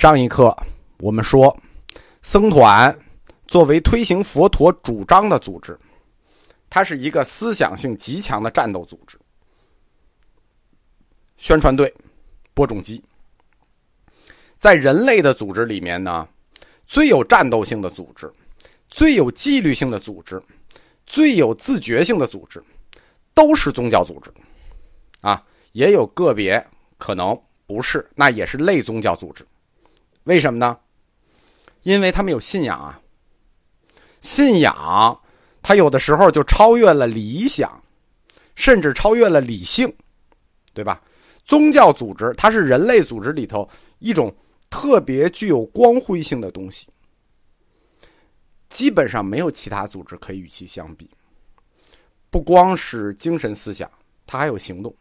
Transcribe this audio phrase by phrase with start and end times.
[0.00, 0.56] 上一课
[1.00, 1.54] 我们说，
[2.22, 2.98] 僧团
[3.46, 5.78] 作为推行佛陀主张的组织，
[6.70, 9.18] 它是一个思想性极强的战斗组织。
[11.36, 11.94] 宣传队、
[12.54, 13.04] 播种机，
[14.56, 16.26] 在人类的组织里面呢，
[16.86, 18.32] 最有战斗性的组织、
[18.88, 20.42] 最有纪律性的组织、
[21.04, 22.64] 最有自觉性的组织，
[23.34, 24.32] 都是宗教组织。
[25.20, 29.46] 啊，也有个别可能不是，那也是类宗教组织。
[30.30, 30.78] 为什么呢？
[31.82, 33.00] 因为他们有信仰啊，
[34.20, 35.20] 信仰
[35.60, 37.82] 它有的时候就超越了理想，
[38.54, 39.92] 甚至超越了理性，
[40.72, 41.02] 对吧？
[41.44, 44.32] 宗教组织它是人类组织里头一种
[44.70, 46.86] 特别具有光辉性的东西，
[48.68, 51.10] 基本上没有其他组织可以与其相比。
[52.30, 53.90] 不光是精神思想，
[54.28, 54.94] 它还有行动。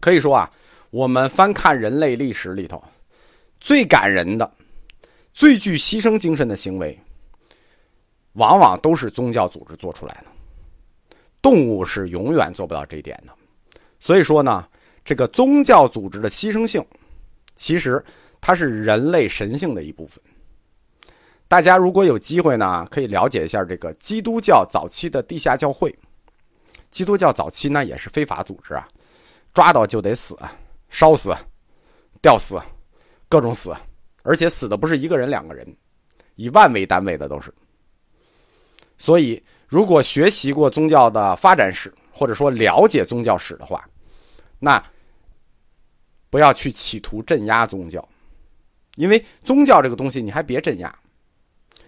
[0.00, 0.50] 可以说啊，
[0.88, 2.82] 我们翻看人类历史里头。
[3.62, 4.52] 最感人的、
[5.32, 6.98] 最具牺牲精神的行为，
[8.32, 10.26] 往往都是宗教组织做出来的。
[11.40, 13.32] 动物是永远做不到这一点的。
[14.00, 14.66] 所以说呢，
[15.04, 16.84] 这个宗教组织的牺牲性，
[17.54, 18.04] 其实
[18.40, 20.20] 它是人类神性的一部分。
[21.46, 25.96] 大家如果有机会呢，可以了解一下这个基督教早期的地下教会。
[26.90, 28.88] 基督教早期呢也是非法组织啊，
[29.54, 30.36] 抓到就得死，
[30.88, 31.32] 烧死，
[32.20, 32.60] 吊死。
[33.32, 33.74] 各种死，
[34.24, 35.66] 而且死的不是一个人、两个人，
[36.34, 37.50] 以万为单位的都是。
[38.98, 43.88] 所以，如果学习过宗教的发展史，或者说了解宗教史的话，
[44.58, 44.84] 那
[46.28, 48.06] 不要去企图镇压宗教，
[48.96, 50.94] 因为宗教这个东西，你还别镇压，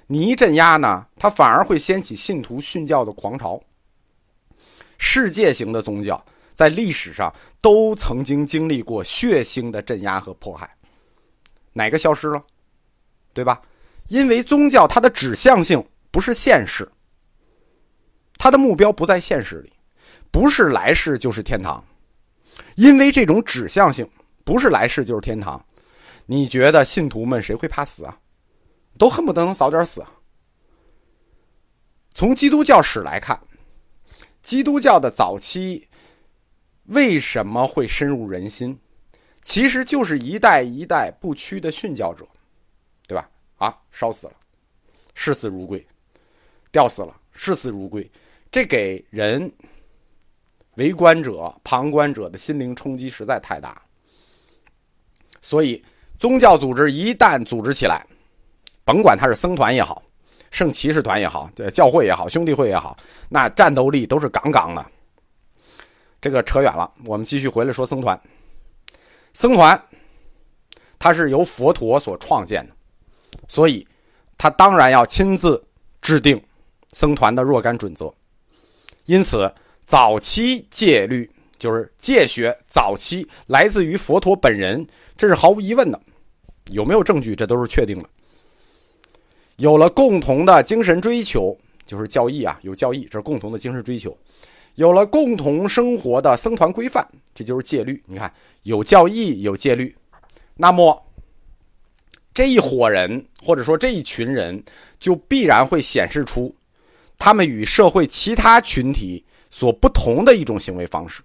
[0.07, 3.63] 你一镇压呢，它反而会掀起信徒殉教的狂潮。
[4.97, 10.75] 世界型的宗教在历史上都曾经经历过血腥的镇压和迫害。
[11.75, 12.43] 哪个消失了，
[13.35, 13.61] 对吧？
[14.09, 16.91] 因为宗教它的指向性不是现实，
[18.39, 19.73] 它的目标不在现实里，
[20.31, 21.85] 不是来世就是天堂。
[22.77, 24.09] 因为这种指向性
[24.45, 25.65] 不是来世就是天堂，
[26.27, 28.19] 你觉得信徒们谁会怕死啊？
[28.97, 30.05] 都恨不得能早点死。
[32.13, 33.41] 从基督教史来看，
[34.43, 35.89] 基督教的早期
[36.85, 38.79] 为什么会深入人心？
[39.45, 42.27] 其实就是一代一代不屈的殉教者，
[43.07, 43.29] 对吧？
[43.59, 44.33] 啊，烧死了，
[45.15, 45.79] 视死如归；
[46.73, 48.11] 吊死了，视死如归。
[48.51, 49.53] 这给人
[50.77, 53.81] 围观者、旁观者的心灵冲击实在太大。
[55.43, 55.85] 所以，
[56.19, 58.05] 宗教组织一旦组织起来，
[58.83, 60.03] 甭管他是僧团也好，
[60.51, 62.97] 圣骑士团也好，教会也好，兄弟会也好，
[63.29, 64.85] 那战斗力都是杠杠的。
[66.19, 68.19] 这个扯远了，我们继续回来说僧团。
[69.35, 69.81] 僧团，
[70.99, 72.75] 它是由佛陀所创建的，
[73.47, 73.87] 所以
[74.39, 75.63] 他当然要亲自
[76.01, 76.43] 制定
[76.93, 78.13] 僧团的若干准则。
[79.05, 79.53] 因此，
[79.85, 84.87] 早期戒律就是戒学，早期来自于佛陀本人，
[85.17, 86.01] 这是毫无疑问的。
[86.71, 87.37] 有没有证据？
[87.37, 88.09] 这都是确定的。
[89.57, 94.17] 有了共同的精神追求，就是教义啊，有教义，这是共同的精神追求。
[94.75, 98.03] 有了共同生活的僧团规范，这就是戒律。
[98.07, 98.33] 你看，
[98.65, 99.97] 有教义，有戒律，
[100.57, 101.01] 那么
[102.33, 104.61] 这一伙人或者说这一群人，
[104.99, 106.53] 就必然会显示出
[107.17, 111.23] 他们与社会其他群体所不同的一种行为方式。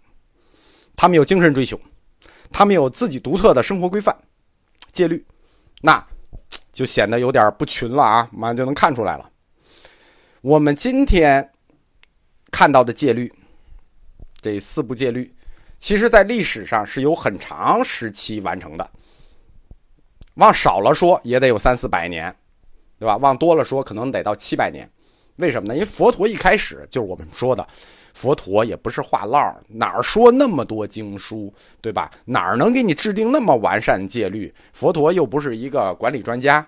[0.95, 1.79] 他们有精神追求，
[2.51, 4.15] 他们有自己独特的生活规范、
[4.91, 5.25] 戒律，
[5.81, 6.05] 那
[6.71, 8.29] 就显得有点不群了啊！
[8.31, 9.27] 马上就能看出来了。
[10.41, 11.49] 我们今天
[12.51, 13.33] 看到的戒律。
[14.41, 15.33] 这四部戒律，
[15.77, 18.89] 其实在历史上是有很长时期完成的。
[20.35, 22.33] 往少了说也得有三四百年，
[22.97, 23.17] 对吧？
[23.17, 24.89] 往多了说可能得到七百年。
[25.35, 25.73] 为什么呢？
[25.73, 27.66] 因为佛陀一开始就是我们说的，
[28.13, 32.11] 佛陀也不是话唠，哪儿说那么多经书，对吧？
[32.25, 34.53] 哪儿能给你制定那么完善戒律？
[34.74, 36.65] 佛陀又不是一个管理专家，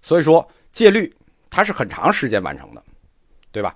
[0.00, 1.12] 所以说戒律
[1.50, 2.82] 它是很长时间完成的，
[3.50, 3.74] 对吧？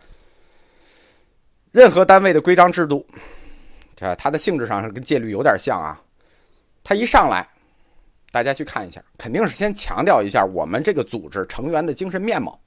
[1.78, 3.06] 任何单位的规章制度，
[3.94, 6.02] 这它的性质上是跟戒律有点像啊。
[6.82, 7.48] 它一上来，
[8.32, 12.60] 大家去看一下，肯定是先强调一下我们这个组织成员的精神面貌，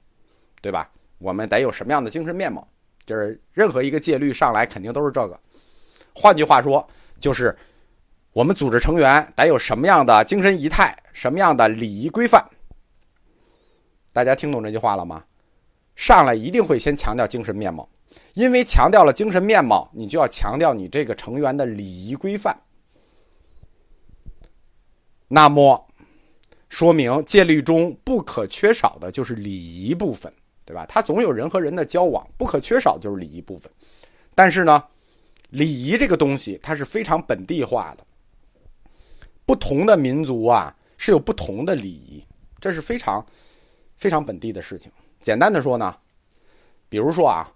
[0.62, 0.90] 对吧？
[1.18, 2.66] 我们得有什么样的精神面貌？
[3.04, 5.38] 就是任何一个戒律上来，肯定都是这个。
[6.14, 6.88] 换句话说，
[7.20, 7.54] 就是
[8.32, 12.42] 我们组织成员得有什么样的精神仪态，什么样的礼仪规范。
[14.10, 15.22] 大家听懂这句话了吗？
[15.96, 17.86] 上来一定会先强调精神面貌。
[18.34, 22.56] 因为强调了精神面貌，你就要强调你这个成员的礼仪规范。
[25.28, 25.88] 那么，
[26.68, 30.32] 说明戒律中不可缺少的就是礼仪部分，
[30.64, 30.84] 对吧？
[30.86, 33.70] 它总有人和人的交往，不可缺少就是礼仪部分。
[34.34, 34.82] 但是呢，
[35.50, 38.04] 礼仪这个东西它是非常本地化的，
[39.44, 42.24] 不同的民族啊是有不同的礼仪，
[42.60, 43.24] 这是非常
[43.96, 44.90] 非常本地的事情。
[45.20, 45.96] 简单的说呢，
[46.88, 47.50] 比如说啊，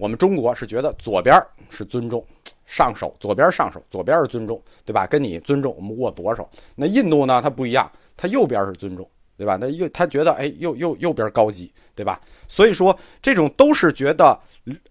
[0.00, 1.36] 我们中国是觉得左边
[1.68, 2.24] 是尊重。
[2.64, 5.04] 上手，左边上手，左边是尊重，对吧？
[5.04, 6.48] 跟你尊重，我们握左手。
[6.76, 7.40] 那印度呢？
[7.42, 9.06] 它不一样，它右边是尊重，
[9.36, 9.58] 对吧？
[9.60, 12.20] 那右他觉得，哎，右右右边高级，对吧？
[12.46, 14.40] 所以说，这种都是觉得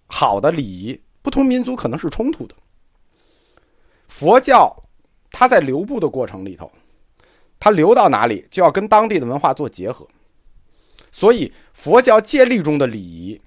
[0.08, 2.56] 好的礼仪，不同民族可能是冲突的。
[4.10, 4.76] 佛教，
[5.32, 6.70] 它在流布的过程里头，
[7.62, 10.06] 它流到哪里，就要跟当地的文化做结合。
[11.14, 13.40] 所以，佛教戒律中的礼仪，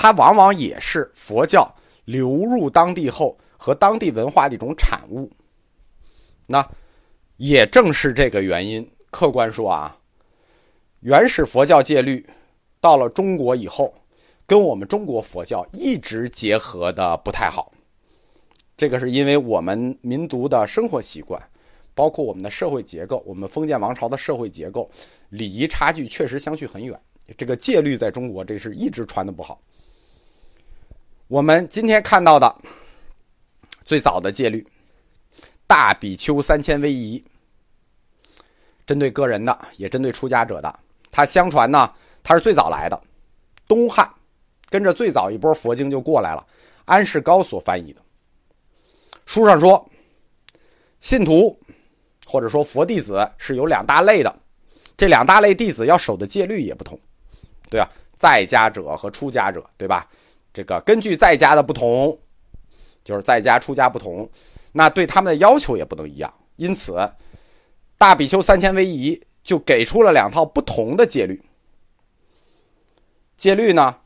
[0.00, 1.72] 它往往也是佛教。
[2.06, 5.30] 流入当地后和当地文化的一种产物，
[6.44, 6.66] 那
[7.36, 8.90] 也正是这个原因。
[9.10, 9.96] 客观说啊，
[11.00, 12.26] 原始佛教戒律
[12.80, 13.94] 到了中国以后，
[14.44, 17.72] 跟我们中国佛教一直结合的不太好。
[18.76, 21.40] 这个是因为我们民族的生活习惯，
[21.94, 24.90] 包括我们的社会结构，我们封建王朝的社会结构，
[25.28, 26.98] 礼仪差距确实相去很远。
[27.36, 29.60] 这个戒律在中国这是一直传的不好。
[31.30, 32.52] 我们今天看到的
[33.84, 34.66] 最早的戒律，
[35.64, 37.24] 大比丘三千威仪，
[38.84, 40.76] 针对个人的，也针对出家者的。
[41.12, 41.94] 它相传呢，
[42.24, 43.00] 它是最早来的，
[43.68, 44.12] 东汉
[44.68, 46.44] 跟着最早一波佛经就过来了，
[46.84, 48.02] 安世高所翻译的。
[49.24, 49.88] 书上说，
[50.98, 51.56] 信徒
[52.26, 54.36] 或者说佛弟子是有两大类的，
[54.96, 56.98] 这两大类弟子要守的戒律也不同，
[57.70, 60.10] 对啊，在家者和出家者，对吧？
[60.52, 62.18] 这个根据在家的不同，
[63.04, 64.28] 就是在家出家不同，
[64.72, 66.32] 那对他们的要求也不能一样。
[66.56, 66.96] 因此，
[67.96, 71.40] 大比丘三千威仪就给出了两套不同的戒律。
[73.36, 73.96] 戒律呢，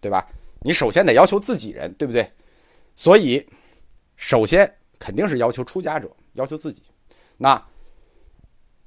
[0.00, 0.26] 对吧？
[0.60, 2.28] 你首先得要求自己人，对不对？
[2.96, 3.46] 所以，
[4.16, 6.82] 首先肯定是要求出家者，要求自己。
[7.36, 7.62] 那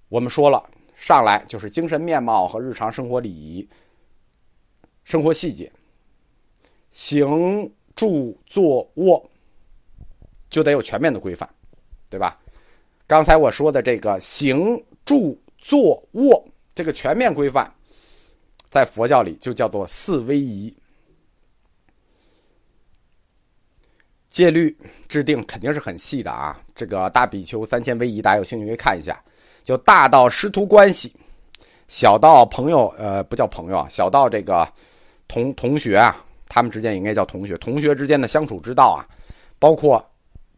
[0.10, 3.70] 我们说了，上来就是精神面貌和日常生活礼仪、
[5.04, 5.72] 生活细节。
[6.98, 9.24] 行住坐卧
[10.50, 11.48] 就得有全面的规范，
[12.10, 12.40] 对吧？
[13.06, 17.72] 刚才我说的这个行住坐卧这个全面规范，
[18.68, 20.76] 在佛教里就叫做四威仪。
[24.28, 24.76] 戒律
[25.08, 29.24] 制定肯定是很细的啊，这个大比丘三千威仪，大家有兴趣可以看一下。
[29.64, 31.16] 就大到师徒关系，
[31.88, 34.68] 小到朋友，呃，不叫朋友啊，小到这个
[35.28, 36.24] 同同学啊。
[36.50, 39.06] 他们之间应该叫同学，同学之间的相处之道啊，
[39.60, 40.04] 包括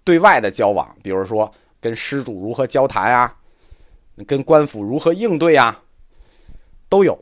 [0.04, 1.52] 对外的交往，比如说
[1.82, 3.36] 跟施主如何交谈啊，
[4.28, 5.82] 跟官府如何应对啊，
[6.88, 7.20] 都有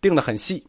[0.00, 0.66] 定的很细，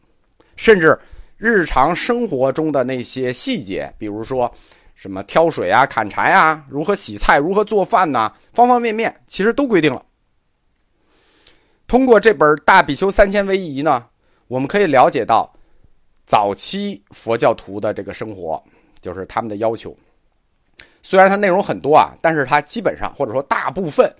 [0.56, 0.98] 甚至
[1.36, 4.50] 日常生活中的那些细节，比如说
[4.94, 10.02] 什么挑水啊、砍柴啊、如何洗菜、如何做饭呐，方方面面其实都规定了。
[11.86, 14.06] 通过这本《大比丘三千威仪》呢，
[14.46, 15.52] 我们可以了解到。
[16.28, 18.62] 早期佛教徒的这个生活，
[19.00, 19.96] 就是他们的要求。
[21.02, 24.14] 虽然它内容很多啊，但是它基本上或者说大部分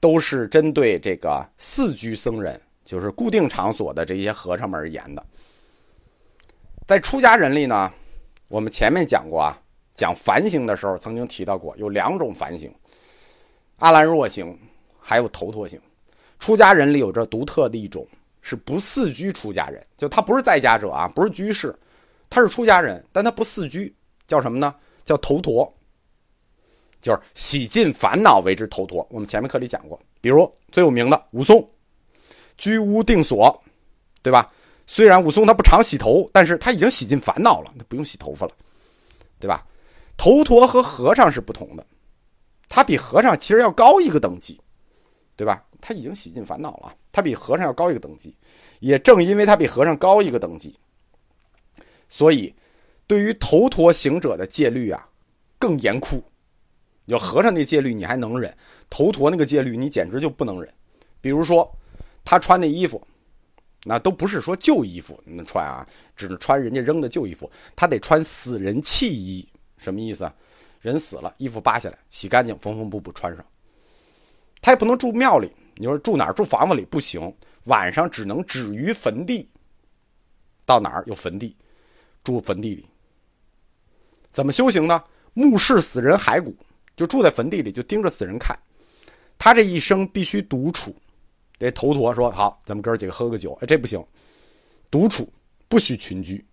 [0.00, 5.22] 都是针对这个四居僧人，就是固定场所的这些和尚们而言的。
[6.86, 7.92] 在出家人里呢，
[8.48, 9.60] 我们前面讲过啊，
[9.92, 12.74] 讲梵行的时候曾经提到过，有两种梵行：
[13.80, 14.58] 阿兰若行，
[14.98, 15.78] 还有头陀行。
[16.38, 18.08] 出家人里有着独特的一种。
[18.42, 21.74] 是不四居出家人，就他不是在家者啊，不是居士，
[22.30, 23.94] 他是出家人，但他不四居，
[24.26, 24.74] 叫什么呢？
[25.04, 25.72] 叫头陀，
[27.00, 29.06] 就是洗尽烦恼为之头陀。
[29.10, 31.66] 我们前面课里讲过，比如最有名的武松，
[32.56, 33.62] 居无定所，
[34.22, 34.52] 对吧？
[34.86, 38.52] 虽然武松他不常洗头，但是他已经洗尽烦恼了，他不用洗头发了，
[39.38, 39.66] 对吧？
[40.16, 41.86] 头陀和和尚是不同的，
[42.68, 44.60] 他比和尚其实要高一个等级，
[45.38, 45.64] 对吧？
[45.80, 48.34] 他已经洗尽烦恼了，他比和尚要高一个等级，
[48.80, 50.76] 也正因为他比和尚高一个等级，
[52.08, 52.52] 所以
[53.06, 55.08] 对于头陀行者的戒律啊
[55.56, 56.20] 更严酷。
[57.04, 58.52] 有和尚那戒律你还能忍，
[58.90, 60.74] 头陀那个戒律你简直就不能忍。
[61.20, 61.72] 比如说
[62.24, 63.00] 他穿的衣服，
[63.84, 70.28] 那都不是说旧衣服能穿啊，只能穿人家扔的旧衣服，他得穿死人弃衣，什么意思？
[70.80, 73.46] 人死了，衣服扒下来，洗干净，缝缝补补穿上。
[74.60, 75.50] 他也不能住庙里。
[75.76, 76.32] 你说住哪儿？
[76.32, 77.32] 住房子里不行，
[77.64, 79.48] 晚上只能止于坟地。
[80.66, 81.56] 到哪儿有坟地，
[82.24, 82.84] 住坟地里。
[84.30, 85.02] 怎么修行呢？
[85.34, 86.54] 目视死人骸骨，
[86.96, 88.58] 就住在坟地里，就盯着死人看。
[89.38, 90.94] 他这一生必须独处，
[91.58, 94.04] 这头陀说：“好，咱们哥儿几个喝个酒。”哎，这不行，
[94.90, 95.32] 独处，
[95.68, 96.44] 不许群居，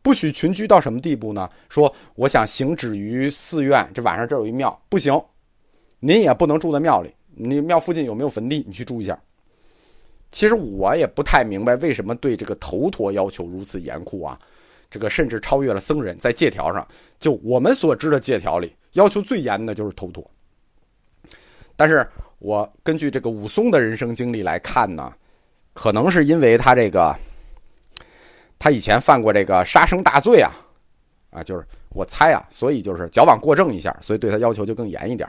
[0.00, 1.48] 不许群居到什么地步呢？
[1.68, 5.22] 说我想行止于寺院，这晚上这有一庙，不行，
[6.00, 7.14] 您也不能住在庙里。
[7.38, 8.64] 你庙附近有没有坟地？
[8.66, 9.18] 你去住一下。
[10.30, 14.38] 其实我也不太明白为什么对这个头陀要求如此严酷啊，
[14.90, 16.86] 这个甚至超越了僧人在借条上。
[17.18, 20.28] 就我们所知的借条里，要求最严的就是头陀。
[21.76, 22.06] 但是
[22.40, 25.12] 我根据这个武松的人生经历来看呢，
[25.72, 27.16] 可能是因为他这个，
[28.58, 30.52] 他以前犯过这个杀生大罪啊，
[31.30, 35.26] 啊，就是我猜啊，所以就是矫枉过正一下，所以对他要求就更严一点。